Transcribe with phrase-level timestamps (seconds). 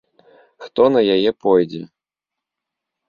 [0.63, 1.83] Хто на яе пойдзе?